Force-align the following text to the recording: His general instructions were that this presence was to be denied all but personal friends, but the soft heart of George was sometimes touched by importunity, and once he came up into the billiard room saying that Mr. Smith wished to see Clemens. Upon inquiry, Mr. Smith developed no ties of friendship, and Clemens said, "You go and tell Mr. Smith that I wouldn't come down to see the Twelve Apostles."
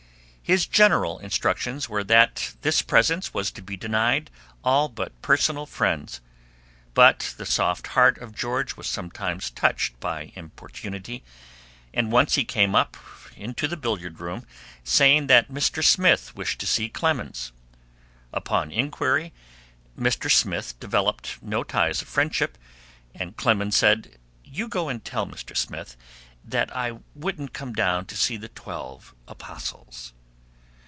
His 0.43 0.67
general 0.67 1.17
instructions 1.19 1.87
were 1.87 2.03
that 2.03 2.55
this 2.59 2.81
presence 2.81 3.33
was 3.33 3.51
to 3.51 3.61
be 3.61 3.77
denied 3.77 4.29
all 4.65 4.89
but 4.89 5.21
personal 5.21 5.65
friends, 5.65 6.19
but 6.93 7.33
the 7.37 7.45
soft 7.45 7.87
heart 7.95 8.17
of 8.17 8.35
George 8.35 8.75
was 8.75 8.85
sometimes 8.85 9.49
touched 9.49 9.97
by 10.01 10.33
importunity, 10.35 11.23
and 11.93 12.11
once 12.11 12.35
he 12.35 12.43
came 12.43 12.75
up 12.75 12.97
into 13.37 13.65
the 13.65 13.77
billiard 13.77 14.19
room 14.19 14.45
saying 14.83 15.27
that 15.27 15.49
Mr. 15.49 15.81
Smith 15.81 16.35
wished 16.35 16.59
to 16.59 16.67
see 16.67 16.89
Clemens. 16.89 17.53
Upon 18.33 18.71
inquiry, 18.73 19.31
Mr. 19.97 20.29
Smith 20.29 20.77
developed 20.81 21.37
no 21.41 21.63
ties 21.63 22.01
of 22.01 22.09
friendship, 22.09 22.57
and 23.15 23.37
Clemens 23.37 23.77
said, 23.77 24.19
"You 24.43 24.67
go 24.67 24.89
and 24.89 25.01
tell 25.05 25.25
Mr. 25.25 25.55
Smith 25.55 25.95
that 26.43 26.75
I 26.75 26.99
wouldn't 27.15 27.53
come 27.53 27.71
down 27.71 28.03
to 28.07 28.17
see 28.17 28.35
the 28.35 28.49
Twelve 28.49 29.15
Apostles." 29.29 30.11